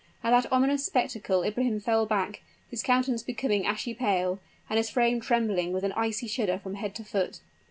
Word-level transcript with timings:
At 0.23 0.31
that 0.31 0.51
ominous 0.51 0.83
spectacle 0.83 1.43
Ibrahim 1.43 1.79
fell 1.79 2.07
back, 2.07 2.41
his 2.71 2.81
countenance 2.81 3.21
becoming 3.21 3.67
ashy 3.67 3.93
pale, 3.93 4.39
and 4.67 4.77
his 4.77 4.89
frame 4.89 5.21
trembling 5.21 5.73
with 5.73 5.83
an 5.83 5.91
icy 5.95 6.25
shudder 6.25 6.57
from 6.57 6.73
head 6.73 6.95
to 6.95 7.03
foot. 7.03 7.41